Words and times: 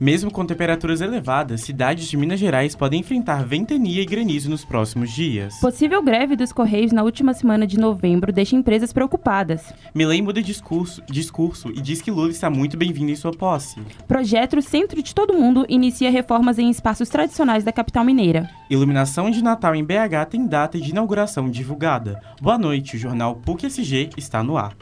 Mesmo 0.00 0.30
com 0.30 0.46
temperaturas 0.46 1.02
elevadas, 1.02 1.60
cidades 1.60 2.08
de 2.08 2.16
Minas 2.16 2.40
Gerais 2.40 2.74
podem 2.74 3.00
enfrentar 3.00 3.44
ventania 3.44 4.00
e 4.00 4.06
granizo 4.06 4.48
nos 4.48 4.64
próximos 4.64 5.10
dias. 5.10 5.60
Possível 5.60 6.02
greve 6.02 6.34
dos 6.36 6.54
Correios 6.54 6.90
na 6.90 7.02
última 7.02 7.34
semana 7.34 7.66
de 7.66 7.78
novembro 7.78 8.32
deixa 8.32 8.56
empresas 8.56 8.94
preocupadas. 8.94 9.74
Milley 9.94 10.22
muda 10.22 10.42
discurso, 10.42 11.02
discurso 11.04 11.68
e 11.68 11.82
diz 11.82 12.00
que 12.00 12.10
Lula 12.10 12.30
está 12.30 12.48
muito 12.48 12.78
bem-vindo 12.78 13.12
em 13.12 13.14
sua 13.14 13.30
posse. 13.30 13.78
Projeto 14.08 14.62
Centro 14.62 15.02
de 15.02 15.14
Todo 15.14 15.34
Mundo 15.34 15.66
inicia 15.68 16.10
reformas 16.10 16.58
em 16.58 16.70
espaços 16.70 17.10
tradicionais 17.10 17.62
da 17.62 17.70
capital 17.70 18.02
mineira. 18.02 18.48
Iluminação 18.70 19.30
de 19.30 19.44
Natal 19.44 19.74
em 19.74 19.84
BH 19.84 20.30
tem 20.30 20.46
data 20.46 20.80
de 20.80 20.88
inauguração 20.88 21.50
divulgada. 21.50 22.22
Boa 22.40 22.56
noite, 22.56 22.96
o 22.96 22.98
jornal 22.98 23.36
PUC-SG 23.36 24.08
está 24.16 24.42
no 24.42 24.56
ar. 24.56 24.72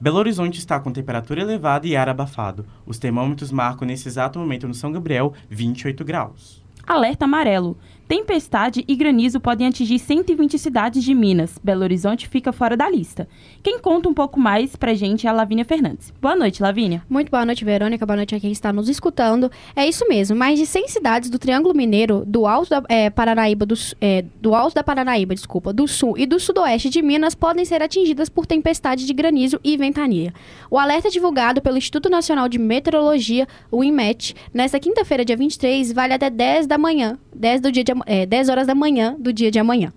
Belo 0.00 0.16
Horizonte 0.16 0.58
está 0.58 0.80
com 0.80 0.90
temperatura 0.90 1.42
elevada 1.42 1.86
e 1.86 1.94
ar 1.94 2.08
abafado. 2.08 2.64
Os 2.86 2.98
termômetros 2.98 3.52
marcam 3.52 3.86
nesse 3.86 4.08
exato 4.08 4.38
momento 4.38 4.66
no 4.66 4.72
São 4.72 4.90
Gabriel 4.90 5.34
28 5.50 6.02
graus. 6.06 6.64
Alerta 6.86 7.26
amarelo. 7.26 7.76
Tempestade 8.10 8.84
e 8.88 8.96
granizo 8.96 9.38
podem 9.38 9.68
atingir 9.68 9.96
120 10.00 10.58
cidades 10.58 11.04
de 11.04 11.14
Minas. 11.14 11.60
Belo 11.62 11.84
Horizonte 11.84 12.26
fica 12.26 12.50
fora 12.50 12.76
da 12.76 12.90
lista. 12.90 13.28
Quem 13.62 13.78
conta 13.78 14.08
um 14.08 14.12
pouco 14.12 14.40
mais 14.40 14.74
pra 14.74 14.94
gente 14.94 15.28
é 15.28 15.30
a 15.30 15.32
Lavínia 15.32 15.64
Fernandes. 15.64 16.12
Boa 16.20 16.34
noite, 16.34 16.60
Lavínia. 16.60 17.04
Muito 17.08 17.30
boa 17.30 17.46
noite, 17.46 17.64
Verônica. 17.64 18.04
Boa 18.04 18.16
noite 18.16 18.34
a 18.34 18.40
quem 18.40 18.50
está 18.50 18.72
nos 18.72 18.88
escutando. 18.88 19.48
É 19.76 19.86
isso 19.86 20.08
mesmo, 20.08 20.34
mais 20.34 20.58
de 20.58 20.66
100 20.66 20.88
cidades 20.88 21.30
do 21.30 21.38
Triângulo 21.38 21.72
Mineiro, 21.72 22.24
do 22.26 22.48
Alto 22.48 22.70
da 22.70 22.82
é, 22.88 23.10
Paranaíba, 23.10 23.64
do, 23.64 23.76
é, 24.00 24.24
do 24.40 24.56
Alto 24.56 24.74
da 24.74 24.82
Paranaíba, 24.82 25.32
desculpa, 25.32 25.72
do 25.72 25.86
Sul 25.86 26.18
e 26.18 26.26
do 26.26 26.40
Sudoeste 26.40 26.90
de 26.90 27.02
Minas 27.02 27.36
podem 27.36 27.64
ser 27.64 27.80
atingidas 27.80 28.28
por 28.28 28.44
tempestade 28.44 29.06
de 29.06 29.12
granizo 29.12 29.60
e 29.62 29.76
ventania. 29.76 30.34
O 30.68 30.80
alerta 30.80 31.10
divulgado 31.10 31.62
pelo 31.62 31.78
Instituto 31.78 32.10
Nacional 32.10 32.48
de 32.48 32.58
Meteorologia, 32.58 33.46
o 33.70 33.84
INMET, 33.84 34.34
nesta 34.52 34.80
quinta-feira, 34.80 35.24
dia 35.24 35.36
23, 35.36 35.92
vale 35.92 36.14
até 36.14 36.28
10 36.28 36.66
da 36.66 36.76
manhã, 36.76 37.16
10 37.32 37.60
do 37.60 37.70
dia 37.70 37.84
de, 37.84 37.99
é, 38.06 38.26
10 38.26 38.48
horas 38.48 38.66
da 38.66 38.74
manhã 38.74 39.16
do 39.18 39.32
dia 39.32 39.50
de 39.50 39.58
amanhã. 39.58 39.92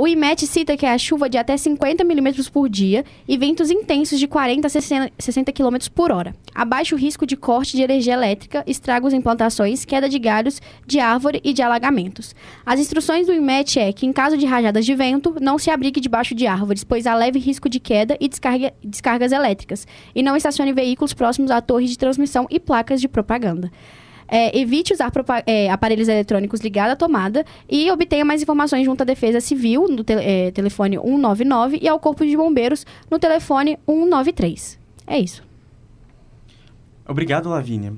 O 0.00 0.08
IMET 0.08 0.46
cita 0.46 0.78
que 0.78 0.86
é 0.86 0.92
a 0.92 0.96
chuva 0.96 1.28
de 1.28 1.36
até 1.36 1.54
50 1.54 2.02
milímetros 2.04 2.48
por 2.48 2.70
dia 2.70 3.04
e 3.28 3.36
ventos 3.36 3.70
intensos 3.70 4.18
de 4.18 4.26
40 4.26 4.66
a 4.66 4.70
60 4.70 5.52
km 5.52 5.76
por 5.94 6.10
hora. 6.10 6.34
Abaixo 6.54 6.96
risco 6.96 7.26
de 7.26 7.36
corte 7.36 7.76
de 7.76 7.82
energia 7.82 8.14
elétrica, 8.14 8.64
estragos 8.66 9.12
em 9.12 9.20
plantações, 9.20 9.84
queda 9.84 10.08
de 10.08 10.18
galhos, 10.18 10.58
de 10.86 10.98
árvore 10.98 11.40
e 11.44 11.52
de 11.52 11.60
alagamentos. 11.60 12.34
As 12.64 12.80
instruções 12.80 13.26
do 13.26 13.34
IMET 13.34 13.78
é 13.78 13.92
que, 13.92 14.06
em 14.06 14.12
caso 14.12 14.38
de 14.38 14.46
rajadas 14.46 14.86
de 14.86 14.94
vento, 14.94 15.36
não 15.38 15.58
se 15.58 15.70
abrigue 15.70 16.00
debaixo 16.00 16.34
de 16.34 16.46
árvores, 16.46 16.82
pois 16.82 17.06
há 17.06 17.14
leve 17.14 17.38
risco 17.38 17.68
de 17.68 17.78
queda 17.78 18.16
e 18.18 18.26
descarga, 18.26 18.72
descargas 18.82 19.32
elétricas, 19.32 19.86
e 20.14 20.22
não 20.22 20.34
estacione 20.34 20.72
veículos 20.72 21.12
próximos 21.12 21.50
a 21.50 21.60
torres 21.60 21.90
de 21.90 21.98
transmissão 21.98 22.46
e 22.50 22.58
placas 22.58 23.02
de 23.02 23.08
propaganda. 23.08 23.70
É, 24.30 24.56
evite 24.56 24.92
usar 24.92 25.10
é, 25.44 25.68
aparelhos 25.68 26.06
eletrônicos 26.06 26.60
ligados 26.60 26.92
à 26.92 26.96
tomada 26.96 27.44
e 27.68 27.90
obtenha 27.90 28.24
mais 28.24 28.40
informações 28.40 28.84
junto 28.84 29.00
à 29.02 29.04
Defesa 29.04 29.40
Civil 29.40 29.88
no 29.88 30.04
te 30.04 30.12
é, 30.12 30.52
telefone 30.52 30.96
199 30.96 31.78
e 31.82 31.88
ao 31.88 31.98
Corpo 31.98 32.24
de 32.24 32.36
Bombeiros 32.36 32.86
no 33.10 33.18
telefone 33.18 33.76
193. 33.86 34.78
É 35.06 35.18
isso. 35.18 35.42
Obrigado, 37.06 37.48
Lavínia. 37.48 37.92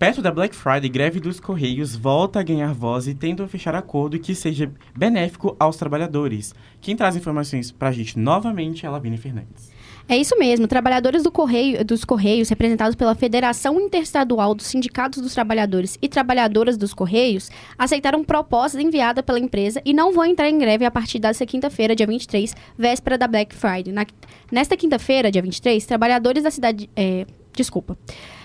Perto 0.00 0.22
da 0.22 0.30
Black 0.30 0.56
Friday, 0.56 0.88
greve 0.88 1.20
dos 1.20 1.38
Correios 1.38 1.94
volta 1.94 2.40
a 2.40 2.42
ganhar 2.42 2.72
voz 2.72 3.06
e 3.06 3.14
tenta 3.14 3.46
fechar 3.46 3.74
acordo 3.74 4.18
que 4.18 4.34
seja 4.34 4.72
benéfico 4.96 5.54
aos 5.58 5.76
trabalhadores. 5.76 6.54
Quem 6.80 6.96
traz 6.96 7.16
informações 7.16 7.70
para 7.70 7.88
a 7.88 7.92
gente 7.92 8.18
novamente 8.18 8.86
é 8.86 8.88
a 8.88 8.92
Lavínia 8.92 9.18
Fernandes. 9.18 9.70
É 10.10 10.16
isso 10.16 10.36
mesmo. 10.36 10.66
Trabalhadores 10.66 11.22
do 11.22 11.30
Correio, 11.30 11.84
dos 11.84 12.04
Correios, 12.04 12.48
representados 12.48 12.96
pela 12.96 13.14
Federação 13.14 13.80
Interestadual 13.80 14.56
dos 14.56 14.66
Sindicatos 14.66 15.22
dos 15.22 15.32
Trabalhadores 15.32 15.96
e 16.02 16.08
Trabalhadoras 16.08 16.76
dos 16.76 16.92
Correios, 16.92 17.48
aceitaram 17.78 18.24
proposta 18.24 18.82
enviada 18.82 19.22
pela 19.22 19.38
empresa 19.38 19.80
e 19.84 19.94
não 19.94 20.12
vão 20.12 20.24
entrar 20.24 20.50
em 20.50 20.58
greve 20.58 20.84
a 20.84 20.90
partir 20.90 21.20
desta 21.20 21.46
quinta-feira, 21.46 21.94
dia 21.94 22.08
23, 22.08 22.52
véspera 22.76 23.16
da 23.16 23.28
Black 23.28 23.54
Friday. 23.54 23.92
Na, 23.92 24.04
nesta 24.50 24.76
quinta-feira, 24.76 25.30
dia 25.30 25.42
23, 25.42 25.86
trabalhadores 25.86 26.42
da 26.42 26.50
cidade. 26.50 26.90
É, 26.96 27.24
desculpa. 27.54 27.96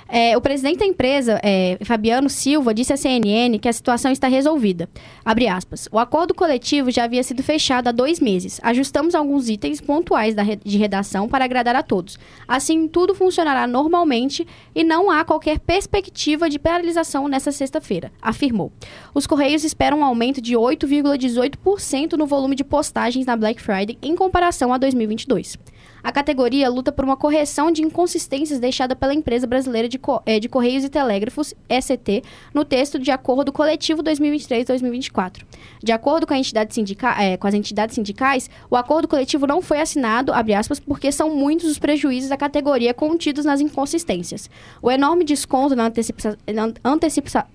É, 0.08 0.38
o 0.38 0.42
presidente 0.42 0.80
da 0.80 0.86
empresa, 0.86 1.40
é, 1.44 1.78
Fabiano 1.84 2.30
Silva, 2.30 2.74
disse 2.74 2.94
à 2.94 2.98
CNN 2.98 3.58
que 3.58 3.68
a 3.68 3.74
situação 3.74 4.12
está 4.12 4.28
resolvida. 4.28 4.88
Abre 5.24 5.48
aspas. 5.48 5.90
O 5.92 5.98
acordo 5.98 6.34
coletivo 6.34 6.92
já 6.92 7.06
havia 7.06 7.24
sido 7.24 7.42
fechado 7.42 7.88
há 7.88 7.92
dois 7.92 8.20
meses. 8.20 8.60
Ajustamos 8.62 9.16
alguns 9.16 9.50
itens 9.50 9.82
pontuais 9.82 10.36
re 10.36 10.56
de 10.64 10.78
redação 10.78 11.28
para 11.28 11.46
agradar 11.46 11.76
a 11.76 11.82
todos. 11.82 12.20
Assim, 12.48 12.88
tudo 12.88 13.16
funcionará 13.16 13.66
normalmente 13.66 14.48
e 14.76 14.84
não 14.84 15.10
há 15.10 15.26
qualquer 15.26 15.60
perspectiva 15.60 16.50
de 16.50 16.60
paralisação 16.60 17.28
nesta 17.28 17.52
sexta-feira, 17.52 18.12
afirmou. 18.22 18.72
Os 19.14 19.26
Correios 19.26 19.64
esperam 19.64 20.00
um 20.00 20.06
aumento 20.06 20.40
de 20.40 20.56
8,18% 20.56 22.14
no 22.14 22.28
volume 22.28 22.56
de 22.56 22.64
postagens 22.64 23.26
na 23.26 23.36
Black 23.36 23.62
Friday 23.62 23.98
em 24.02 24.16
comparação 24.16 24.72
a 24.72 24.78
2022. 24.78 25.58
A 26.04 26.12
categoria 26.12 26.70
luta 26.70 26.92
por 26.92 27.04
uma 27.04 27.18
correção 27.18 27.72
de 27.72 27.82
inconsistências 27.82 28.60
deixada 28.60 28.96
pela 28.96 29.14
empresa 29.14 29.48
brasileira 29.48 29.90
de, 29.90 29.98
Co 29.98 30.22
é, 30.26 30.40
de 30.40 30.48
Correios 30.48 30.84
e 30.84 30.90
Telégrafos, 30.90 31.54
ECT, 31.68 32.24
no 32.54 32.64
texto 32.64 33.00
de 33.00 33.12
acordo 33.12 33.52
coletivo 33.52 34.04
2023-2024. 34.04 35.44
De 35.84 35.92
acordo 35.92 36.28
com, 36.28 36.34
é, 36.34 37.38
com, 37.38 37.48
as 37.48 37.54
entidades 37.54 37.96
sindicais, 37.96 38.50
o 38.70 38.76
acordo 38.76 39.08
coletivo 39.08 39.48
não 39.48 39.62
foi 39.62 39.82
assinado, 39.82 40.32
aspas, 40.34 40.80
porque 40.80 41.12
são 41.12 41.36
muitos 41.36 41.70
os 41.70 41.80
prejuízos 41.80 42.30
da 42.30 42.38
categoria 42.38 42.94
contidos 42.94 43.46
nas 43.46 43.60
inconsistências. 43.60 44.50
O 44.82 44.92
enorme 44.92 45.24
desconto 45.24 45.76
na 45.76 45.86
antecipação 45.86 46.36
antecipa 46.84 47.48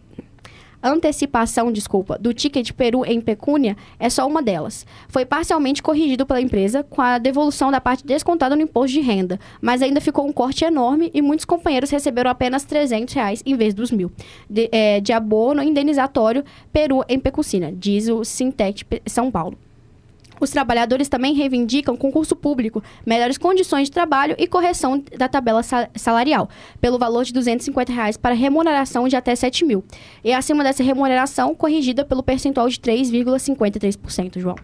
antecipação, 0.82 1.72
desculpa, 1.72 2.16
do 2.18 2.32
ticket 2.32 2.72
Peru 2.72 3.04
em 3.04 3.20
pecúnia 3.20 3.76
é 3.98 4.08
só 4.08 4.26
uma 4.26 4.42
delas. 4.42 4.86
Foi 5.08 5.24
parcialmente 5.24 5.82
corrigido 5.82 6.24
pela 6.24 6.40
empresa 6.40 6.82
com 6.82 7.02
a 7.02 7.18
devolução 7.18 7.70
da 7.70 7.80
parte 7.80 8.06
descontada 8.06 8.54
no 8.54 8.62
imposto 8.62 8.92
de 8.92 9.00
renda, 9.00 9.38
mas 9.60 9.82
ainda 9.82 10.00
ficou 10.00 10.26
um 10.26 10.32
corte 10.32 10.64
enorme 10.64 11.10
e 11.12 11.20
muitos 11.20 11.44
companheiros 11.44 11.90
receberam 11.90 12.30
apenas 12.30 12.64
300 12.64 13.14
reais 13.14 13.42
em 13.44 13.56
vez 13.56 13.74
dos 13.74 13.90
mil 13.90 14.10
de, 14.48 14.68
é, 14.72 15.00
de 15.00 15.12
abono 15.12 15.62
indenizatório 15.62 16.44
Peru 16.72 17.04
em 17.08 17.18
pecúnia, 17.18 17.72
diz 17.76 18.08
o 18.08 18.24
Sintec 18.24 18.84
São 19.06 19.30
Paulo. 19.30 19.56
Os 20.40 20.50
trabalhadores 20.50 21.08
também 21.08 21.34
reivindicam 21.34 21.96
concurso 21.96 22.34
público, 22.34 22.82
melhores 23.04 23.36
condições 23.36 23.88
de 23.88 23.92
trabalho 23.92 24.34
e 24.38 24.46
correção 24.46 25.04
da 25.16 25.28
tabela 25.28 25.62
salarial, 25.94 26.48
pelo 26.80 26.98
valor 26.98 27.24
de 27.24 27.32
250 27.32 27.92
reais 27.92 28.16
para 28.16 28.34
remuneração 28.34 29.06
de 29.06 29.14
até 29.14 29.36
7 29.36 29.64
mil. 29.64 29.84
E 30.24 30.32
acima 30.32 30.64
dessa 30.64 30.82
remuneração, 30.82 31.54
corrigida 31.54 32.04
pelo 32.04 32.22
percentual 32.22 32.68
de 32.68 32.78
3,53%, 32.78 34.40
João. 34.40 34.56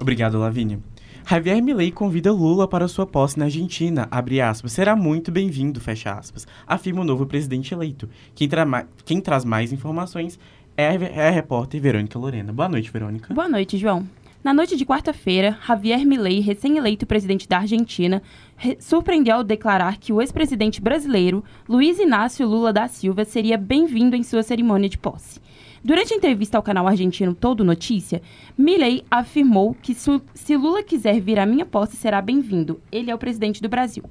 Obrigado, 0.00 0.38
Lavínia. 0.38 0.80
Javier 1.26 1.62
Milei 1.62 1.90
convida 1.90 2.30
Lula 2.30 2.68
para 2.68 2.86
sua 2.86 3.06
posse 3.06 3.38
na 3.38 3.46
Argentina, 3.46 4.06
abre 4.10 4.42
aspas, 4.42 4.72
será 4.72 4.94
muito 4.94 5.32
bem-vindo, 5.32 5.80
fecha 5.80 6.12
aspas, 6.12 6.46
afirma 6.66 7.00
o 7.00 7.04
novo 7.04 7.24
presidente 7.24 7.72
eleito. 7.72 8.10
Quem, 8.34 8.46
tra 8.46 8.86
quem 9.06 9.20
traz 9.22 9.42
mais 9.42 9.72
informações 9.72 10.38
é 10.76 10.88
a, 10.88 10.92
é 10.92 11.28
a 11.28 11.30
repórter 11.30 11.80
Verônica 11.80 12.18
Lorena. 12.18 12.52
Boa 12.52 12.68
noite, 12.68 12.90
Verônica. 12.90 13.32
Boa 13.32 13.48
noite, 13.48 13.78
João. 13.78 14.06
Na 14.44 14.52
noite 14.52 14.76
de 14.76 14.84
quarta-feira, 14.84 15.58
Javier 15.66 16.04
Milei, 16.04 16.38
recém-eleito 16.38 17.06
presidente 17.06 17.48
da 17.48 17.60
Argentina, 17.60 18.22
surpreendeu 18.78 19.36
ao 19.36 19.42
declarar 19.42 19.96
que 19.96 20.12
o 20.12 20.20
ex-presidente 20.20 20.82
brasileiro, 20.82 21.42
Luiz 21.66 21.98
Inácio 21.98 22.46
Lula 22.46 22.70
da 22.70 22.86
Silva, 22.86 23.24
seria 23.24 23.56
bem-vindo 23.56 24.14
em 24.14 24.22
sua 24.22 24.42
cerimônia 24.42 24.86
de 24.86 24.98
posse. 24.98 25.40
Durante 25.82 26.12
a 26.12 26.16
entrevista 26.18 26.58
ao 26.58 26.62
canal 26.62 26.86
argentino 26.86 27.34
Todo 27.34 27.64
Notícia, 27.64 28.20
Milei 28.56 29.02
afirmou 29.10 29.74
que 29.80 29.94
se 29.94 30.56
Lula 30.58 30.82
quiser 30.82 31.22
vir 31.22 31.38
à 31.38 31.46
minha 31.46 31.64
posse, 31.64 31.96
será 31.96 32.20
bem-vindo. 32.20 32.82
Ele 32.92 33.10
é 33.10 33.14
o 33.14 33.18
presidente 33.18 33.62
do 33.62 33.68
Brasil. 33.70 34.04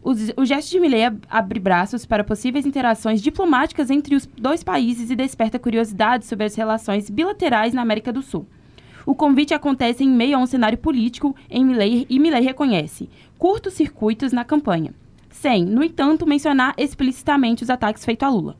O, 0.00 0.44
gesto 0.44 0.70
de 0.70 0.78
Milei 0.78 1.02
abre 1.28 1.58
braços 1.58 2.06
para 2.06 2.22
possíveis 2.22 2.64
interações 2.64 3.20
diplomáticas 3.20 3.90
entre 3.90 4.14
os 4.14 4.26
dois 4.26 4.62
países 4.62 5.10
e 5.10 5.16
desperta 5.16 5.58
curiosidade 5.58 6.24
sobre 6.24 6.46
as 6.46 6.54
relações 6.54 7.10
bilaterais 7.10 7.74
na 7.74 7.82
América 7.82 8.12
do 8.12 8.22
Sul. 8.22 8.46
O 9.06 9.14
convite 9.14 9.54
acontece 9.54 10.04
em 10.04 10.08
meio 10.08 10.36
a 10.36 10.40
um 10.40 10.46
cenário 10.46 10.78
político 10.78 11.34
em 11.48 11.64
Milley, 11.64 12.06
e 12.08 12.18
Milley 12.18 12.42
reconhece 12.42 13.08
curtos 13.38 13.74
circuitos 13.74 14.32
na 14.32 14.44
campanha, 14.44 14.92
sem, 15.30 15.64
no 15.64 15.82
entanto, 15.82 16.26
mencionar 16.26 16.74
explicitamente 16.76 17.62
os 17.62 17.70
ataques 17.70 18.04
feitos 18.04 18.26
a 18.26 18.30
Lula. 18.30 18.56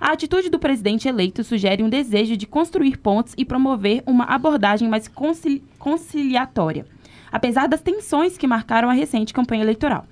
A 0.00 0.12
atitude 0.12 0.50
do 0.50 0.58
presidente 0.58 1.08
eleito 1.08 1.44
sugere 1.44 1.82
um 1.82 1.88
desejo 1.88 2.36
de 2.36 2.46
construir 2.46 2.98
pontes 2.98 3.34
e 3.38 3.44
promover 3.44 4.02
uma 4.04 4.24
abordagem 4.24 4.88
mais 4.88 5.06
concili 5.08 5.62
conciliatória, 5.78 6.86
apesar 7.30 7.68
das 7.68 7.80
tensões 7.80 8.36
que 8.36 8.46
marcaram 8.46 8.90
a 8.90 8.92
recente 8.92 9.32
campanha 9.32 9.62
eleitoral. 9.62 10.06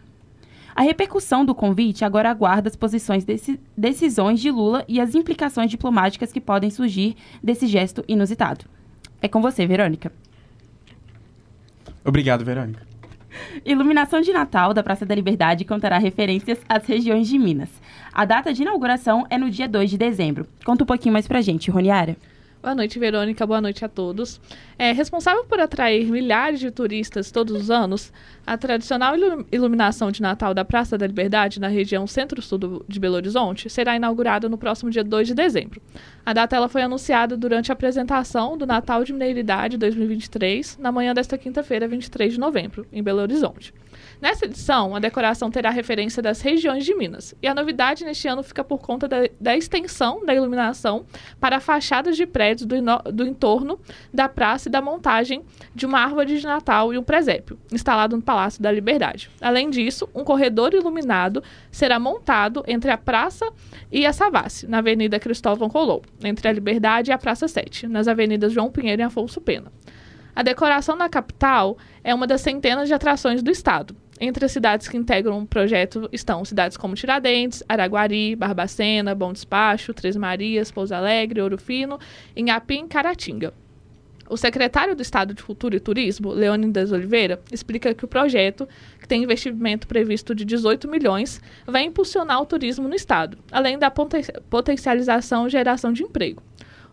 A 0.75 0.83
repercussão 0.83 1.45
do 1.45 1.55
convite 1.55 2.05
agora 2.05 2.31
aguarda 2.31 2.69
as 2.69 2.77
posições 2.77 3.25
deci 3.25 3.61
decisões 3.77 4.41
de 4.41 4.51
Lula 4.51 4.85
e 4.89 5.01
as 5.01 5.15
implicações 5.15 5.71
diplomáticas 5.71 6.33
que 6.33 6.41
podem 6.41 6.71
surgir 6.71 7.15
desse 7.43 7.67
gesto 7.67 8.03
inusitado. 8.09 8.65
É 9.23 9.29
com 9.29 9.41
você, 9.41 9.65
Verônica. 9.67 10.13
Obrigado, 12.05 12.45
Verônica. 12.45 12.85
Iluminação 13.65 14.21
de 14.21 14.33
Natal 14.33 14.75
da 14.75 14.83
Praça 14.83 15.07
da 15.07 15.15
Liberdade 15.15 15.65
contará 15.65 15.97
referências 15.97 16.59
às 16.69 16.85
regiões 16.85 17.29
de 17.29 17.39
Minas. 17.39 17.71
A 18.13 18.25
data 18.25 18.53
de 18.53 18.63
inauguração 18.63 19.25
é 19.31 19.39
no 19.39 19.49
dia 19.49 19.69
2 19.69 19.91
de 19.91 19.97
dezembro. 19.97 20.47
Conta 20.65 20.83
um 20.83 20.87
pouquinho 20.87 21.13
mais 21.13 21.29
pra 21.29 21.41
gente, 21.41 21.71
Roniara. 21.71 22.17
Boa 22.63 22.77
noite, 22.77 22.97
Verônica. 22.97 23.45
Boa 23.45 23.61
noite 23.61 23.85
a 23.85 23.89
todos. 23.89 24.41
É, 24.79 24.93
responsável 24.93 25.45
por 25.47 25.59
atrair 25.59 26.07
milhares 26.07 26.61
de 26.61 26.71
turistas 26.71 27.33
todos 27.33 27.61
os 27.61 27.73
anos, 27.73 28.13
a 28.47 28.57
tradicional 28.57 29.15
iluminação 29.51 30.13
de 30.13 30.23
Natal 30.23 30.55
da 30.55 30.65
Praça 30.65 30.97
da 30.97 31.05
Liberdade, 31.05 31.59
na 31.59 31.67
região 31.67 32.07
centro-sul 32.07 32.85
de 32.87 33.01
Belo 33.01 33.17
Horizonte, 33.17 33.69
será 33.69 33.97
inaugurada 33.97 34.49
no 34.49 34.57
próximo 34.57 34.93
dia 34.93 35.03
2 35.03 35.27
de 35.27 35.35
dezembro. 35.35 35.83
A 36.25 36.33
data 36.33 36.55
ela 36.55 36.69
foi 36.69 36.83
anunciada 36.83 37.37
durante 37.37 37.73
a 37.73 37.75
apresentação 37.75 38.57
do 38.57 38.65
Natal 38.65 39.03
de 39.03 39.13
Mineiridade 39.13 39.77
2023, 39.77 40.79
na 40.79 40.93
manhã 40.93 41.13
desta 41.13 41.37
quinta-feira, 41.37 41.89
23 41.89 42.35
de 42.35 42.39
novembro, 42.39 42.87
em 42.93 43.03
Belo 43.03 43.23
Horizonte. 43.23 43.75
Nessa 44.23 44.45
edição, 44.45 44.95
a 44.95 45.01
decoração 45.01 45.51
terá 45.51 45.69
referência 45.69 46.23
das 46.23 46.41
regiões 46.41 46.85
de 46.85 46.95
Minas. 46.95 47.35
E 47.43 47.49
a 47.49 47.55
novidade 47.55 48.05
neste 48.05 48.29
ano 48.29 48.45
fica 48.45 48.63
por 48.63 48.79
conta 48.79 49.09
da, 49.09 49.17
da 49.41 49.57
extensão 49.57 50.25
da 50.25 50.33
iluminação 50.33 51.05
para 51.41 51.59
fachadas 51.59 52.17
de 52.17 52.25
prédios 52.25 52.65
do, 52.65 52.77
do 53.13 53.27
entorno 53.27 53.81
da 54.15 54.29
praça 54.29 54.69
e 54.69 54.71
da 54.71 54.81
montagem 54.81 55.43
de 55.75 55.87
uma 55.87 55.99
árvore 55.99 56.39
de 56.39 56.47
Natal 56.47 56.95
e 56.95 56.99
um 56.99 57.03
presépio, 57.03 57.59
instalado 57.73 58.15
no 58.15 58.23
Palácio 58.23 58.63
da 58.63 58.71
Liberdade. 58.71 59.29
Além 59.41 59.69
disso, 59.69 60.09
um 60.15 60.23
corredor 60.23 60.73
iluminado 60.73 61.43
será 61.69 61.99
montado 61.99 62.63
entre 62.69 62.93
a 62.93 62.97
praça 62.97 63.51
e 63.91 64.07
a 64.07 64.13
Savassi, 64.13 64.69
na 64.69 64.79
Avenida 64.79 65.19
Cristóvão 65.19 65.69
Colombo, 65.69 66.07
entre 66.23 66.47
a 66.47 66.53
Liberdade 66.53 67.11
e 67.11 67.13
a 67.13 67.19
Praça 67.19 67.49
7, 67.49 67.89
nas 67.89 68.07
avenidas 68.07 68.53
João 68.53 68.71
Pinheiro 68.71 69.03
e 69.03 69.05
Afonso 69.05 69.41
Pena. 69.41 69.73
A 70.35 70.45
decoração 70.45 70.95
na 70.95 71.09
capital 71.09 71.77
é 72.05 72.15
uma 72.15 72.27
das 72.27 72.41
centenas 72.41 72.87
de 72.87 72.95
atrações 72.95 73.43
do 73.43 73.51
estado. 73.51 73.97
Entre 74.25 74.45
as 74.45 74.53
cidades 74.53 74.87
que 74.87 74.97
integram 74.97 75.41
o 75.41 75.47
projeto 75.49 76.09
estão 76.13 76.45
cidades 76.45 76.77
como 76.77 76.95
Tiradentes, 76.95 77.61
Araguari, 77.69 78.37
Barbacena, 78.37 79.17
Bom 79.17 79.33
Despacho, 79.33 79.93
Três 79.93 80.15
Marias, 80.15 80.71
Pouso 80.71 80.95
Alegre, 80.95 81.41
Ouro 81.41 81.59
Fino, 81.59 81.99
Inhapim 82.37 82.85
e 82.85 82.87
Caratinga. 82.87 83.53
O 84.31 84.37
secretário 84.37 84.95
do 84.95 85.03
Estado 85.03 85.35
de 85.35 85.43
Cultura 85.43 85.75
e 85.75 85.81
Turismo, 85.81 86.31
Leônidas 86.31 86.93
Oliveira, 86.93 87.43
explica 87.51 87.93
que 87.93 88.05
o 88.05 88.09
projeto, 88.09 88.69
que 89.01 89.09
tem 89.09 89.25
investimento 89.25 89.89
previsto 89.89 90.37
de 90.37 90.45
18 90.45 90.89
milhões, 90.89 91.41
vai 91.67 91.83
impulsionar 91.83 92.41
o 92.41 92.47
turismo 92.47 92.87
no 92.87 92.95
estado, 92.95 93.37
além 93.51 93.77
da 93.77 93.91
potencialização 93.91 95.49
e 95.49 95.51
geração 95.51 95.93
de 95.93 96.05
emprego. 96.05 96.41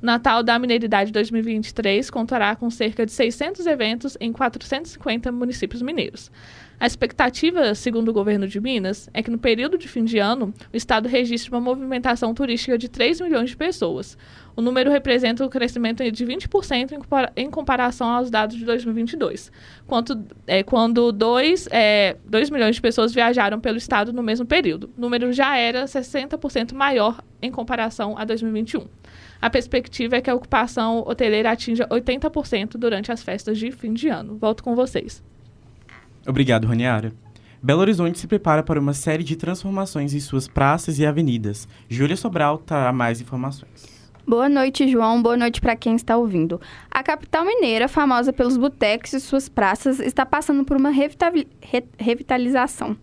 O 0.02 0.06
Natal 0.06 0.42
da 0.42 0.58
Mineiridade 0.58 1.12
2023 1.12 2.10
contará 2.10 2.56
com 2.56 2.72
cerca 2.72 3.06
de 3.06 3.12
600 3.12 3.68
eventos 3.68 4.18
em 4.20 4.34
450 4.34 5.32
municípios 5.32 5.84
mineiros. 5.84 6.32
A 6.80 6.88
expectativa, 6.88 7.76
segundo 7.76 8.08
o 8.08 8.14
governo 8.14 8.48
de 8.48 8.58
Minas, 8.62 9.10
é 9.14 9.22
que 9.22 9.30
no 9.30 9.38
período 9.38 9.78
de 9.78 9.86
fim 9.86 10.06
de 10.06 10.18
ano, 10.18 10.54
o 10.74 10.78
estado 10.78 11.10
registre 11.10 11.52
uma 11.52 11.60
movimentação 11.60 12.34
turística 12.34 12.78
de 12.78 12.88
3 12.88 13.20
milhões 13.20 13.50
de 13.50 13.58
pessoas. 13.58 14.18
O 14.56 14.62
número 14.62 14.90
representa 14.90 15.44
um 15.44 15.50
crescimento 15.50 16.10
de 16.10 16.26
20% 16.26 16.98
em 17.36 17.50
comparação 17.52 18.08
aos 18.08 18.30
dados 18.30 18.56
de 18.56 18.64
2022, 18.64 19.52
quanto, 19.86 20.24
é, 20.48 20.64
quando 20.64 21.12
2, 21.12 21.68
é, 21.70 22.16
2 22.26 22.50
milhões 22.50 22.78
de 22.78 22.82
pessoas 22.82 23.14
viajaram 23.14 23.60
pelo 23.60 23.78
estado 23.78 24.14
no 24.14 24.24
mesmo 24.24 24.46
período. 24.46 24.90
O 24.98 25.02
número 25.02 25.34
já 25.34 25.58
era 25.58 25.84
60% 25.84 26.74
maior 26.74 27.22
em 27.42 27.52
comparação 27.52 28.18
a 28.18 28.24
2021. 28.24 28.88
A 29.42 29.50
perspectiva 29.50 30.16
é 30.16 30.22
que 30.22 30.30
a 30.30 30.36
ocupação 30.36 31.04
hoteleira 31.06 31.52
atinja 31.52 31.86
80% 31.88 32.78
durante 32.78 33.12
as 33.12 33.22
festas 33.22 33.58
de 33.58 33.70
fim 33.70 33.94
de 33.94 34.08
ano. 34.08 34.38
Volto 34.38 34.64
com 34.64 34.76
vocês. 34.76 35.22
Obrigado, 36.28 36.68
Roniara. 36.68 37.14
Belo 37.62 37.82
Horizonte 37.82 38.18
se 38.20 38.28
prepara 38.28 38.64
para 38.64 38.80
uma 38.80 38.94
série 38.94 39.24
de 39.24 39.36
transformações 39.36 40.14
em 40.14 40.20
suas 40.20 40.48
praças 40.48 40.98
e 40.98 41.06
avenidas. 41.06 41.68
Júlia 41.90 42.16
Sobral 42.16 42.58
trará 42.58 42.94
mais 42.94 43.20
informações. 43.20 44.00
Boa 44.26 44.48
noite, 44.48 44.88
João. 44.88 45.22
Boa 45.24 45.36
noite 45.36 45.60
para 45.60 45.76
quem 45.76 45.96
está 45.96 46.16
ouvindo. 46.16 46.62
A 46.92 47.02
capital 47.02 47.44
mineira, 47.44 47.88
famosa 47.88 48.32
pelos 48.32 48.58
botecos 48.58 49.12
e 49.12 49.20
suas 49.20 49.50
praças, 49.50 50.00
está 50.00 50.24
passando 50.24 50.64
por 50.64 50.78
uma 50.78 50.92
revitalização. 51.98 52.96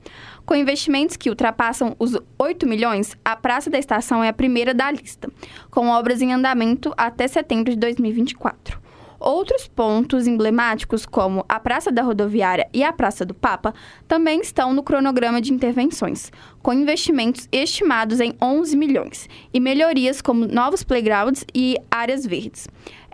Com 0.44 0.54
investimentos 0.54 1.16
que 1.16 1.28
ultrapassam 1.28 1.96
os 1.98 2.16
8 2.38 2.68
milhões, 2.68 3.16
a 3.24 3.34
Praça 3.34 3.68
da 3.68 3.76
Estação 3.78 4.22
é 4.22 4.28
a 4.28 4.32
primeira 4.32 4.72
da 4.72 4.88
lista, 4.90 5.28
com 5.68 5.88
obras 5.88 6.22
em 6.22 6.32
andamento 6.32 6.94
até 6.96 7.26
setembro 7.26 7.72
de 7.72 7.76
2024. 7.76 8.85
Outros 9.18 9.66
pontos 9.66 10.26
emblemáticos, 10.26 11.06
como 11.06 11.44
a 11.48 11.58
Praça 11.58 11.90
da 11.90 12.02
Rodoviária 12.02 12.68
e 12.72 12.84
a 12.84 12.92
Praça 12.92 13.24
do 13.24 13.34
Papa, 13.34 13.74
também 14.06 14.40
estão 14.40 14.72
no 14.72 14.82
cronograma 14.82 15.40
de 15.40 15.52
intervenções, 15.52 16.30
com 16.62 16.72
investimentos 16.72 17.48
estimados 17.50 18.20
em 18.20 18.34
11 18.42 18.76
milhões 18.76 19.28
e 19.52 19.60
melhorias 19.60 20.20
como 20.20 20.46
novos 20.46 20.82
playgrounds 20.82 21.44
e 21.54 21.76
áreas 21.90 22.26
verdes. 22.26 22.68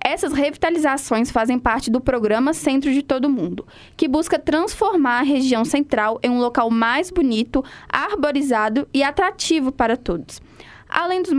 Essas 0.04 0.32
revitalizações 0.32 1.30
fazem 1.30 1.60
parte 1.60 1.88
do 1.88 2.00
programa 2.00 2.52
Centro 2.52 2.92
de 2.92 3.02
Todo 3.02 3.30
Mundo, 3.30 3.64
que 3.96 4.08
busca 4.08 4.36
transformar 4.36 5.20
a 5.20 5.22
região 5.22 5.64
central 5.64 6.18
em 6.24 6.30
um 6.30 6.40
local 6.40 6.68
mais 6.70 7.10
bonito, 7.10 7.64
arborizado 7.88 8.88
e 8.92 9.04
atrativo 9.04 9.70
para 9.70 9.96
todos. 9.96 10.42
Além 10.88 11.22
dos 11.22 11.32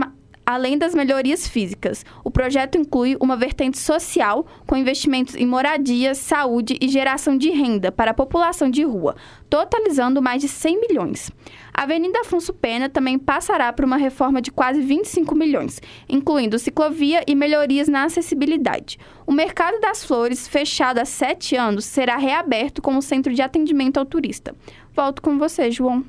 Além 0.46 0.76
das 0.76 0.94
melhorias 0.94 1.48
físicas, 1.48 2.04
o 2.22 2.30
projeto 2.30 2.76
inclui 2.76 3.16
uma 3.18 3.34
vertente 3.34 3.78
social 3.78 4.46
com 4.66 4.76
investimentos 4.76 5.34
em 5.34 5.46
moradia, 5.46 6.14
saúde 6.14 6.76
e 6.80 6.88
geração 6.88 7.36
de 7.36 7.48
renda 7.50 7.90
para 7.90 8.10
a 8.10 8.14
população 8.14 8.68
de 8.68 8.82
rua, 8.82 9.16
totalizando 9.48 10.20
mais 10.20 10.42
de 10.42 10.48
100 10.48 10.80
milhões. 10.82 11.30
A 11.72 11.84
Avenida 11.84 12.20
Afonso 12.20 12.52
Pena 12.52 12.90
também 12.90 13.18
passará 13.18 13.72
por 13.72 13.86
uma 13.86 13.96
reforma 13.96 14.42
de 14.42 14.50
quase 14.50 14.82
25 14.82 15.34
milhões, 15.34 15.80
incluindo 16.08 16.58
ciclovia 16.58 17.24
e 17.26 17.34
melhorias 17.34 17.88
na 17.88 18.04
acessibilidade. 18.04 18.98
O 19.26 19.32
Mercado 19.32 19.80
das 19.80 20.04
Flores, 20.04 20.46
fechado 20.46 20.98
há 20.98 21.06
sete 21.06 21.56
anos, 21.56 21.86
será 21.86 22.18
reaberto 22.18 22.82
como 22.82 23.00
centro 23.00 23.32
de 23.32 23.40
atendimento 23.40 23.96
ao 23.96 24.04
turista. 24.04 24.54
Volto 24.94 25.22
com 25.22 25.38
você, 25.38 25.70
João. 25.70 26.04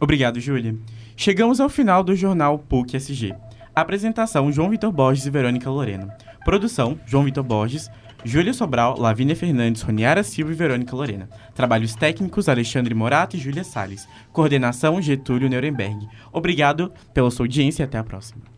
Obrigado, 0.00 0.38
Júlia. 0.38 0.76
Chegamos 1.20 1.58
ao 1.58 1.68
final 1.68 2.04
do 2.04 2.14
jornal 2.14 2.60
PUC 2.60 2.96
SG. 2.96 3.34
Apresentação: 3.74 4.52
João 4.52 4.70
Vitor 4.70 4.92
Borges 4.92 5.26
e 5.26 5.30
Verônica 5.30 5.68
Lorena. 5.68 6.16
Produção: 6.44 6.96
João 7.04 7.24
Vitor 7.24 7.42
Borges, 7.42 7.90
Júlia 8.24 8.54
Sobral, 8.54 8.96
Lavínia 8.96 9.34
Fernandes, 9.34 9.82
Roniara 9.82 10.22
Silva 10.22 10.52
e 10.52 10.54
Verônica 10.54 10.94
Lorena. 10.94 11.28
Trabalhos 11.56 11.96
técnicos: 11.96 12.48
Alexandre 12.48 12.94
Morato 12.94 13.34
e 13.34 13.40
Júlia 13.40 13.64
Salles. 13.64 14.06
Coordenação: 14.32 15.02
Getúlio 15.02 15.50
Nuremberg. 15.50 16.06
Obrigado 16.32 16.92
pela 17.12 17.32
sua 17.32 17.46
audiência 17.46 17.82
e 17.82 17.84
até 17.84 17.98
a 17.98 18.04
próxima. 18.04 18.57